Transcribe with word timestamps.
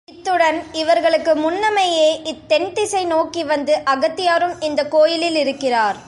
இத்துடன் 0.05 0.63
இவர்களுக்கு 0.73 1.35
முன்னமேயே 1.35 2.21
இத் 2.23 2.47
தென்திசை 2.47 3.05
நோக்கிவந்து 3.05 3.73
அகத்தியரும் 3.85 4.53
இந்தக் 4.59 4.91
கோயிலில் 4.91 5.35
இருக்கிறார். 5.35 5.97